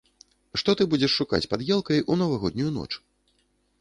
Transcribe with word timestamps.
Што 0.61 0.73
ты 0.79 0.87
будзеш 0.93 1.11
шукаць 1.21 1.41
пад 1.53 1.65
елкай 1.75 2.03
у 2.15 2.21
навагоднюю 2.23 2.71
ноч? 2.79 2.91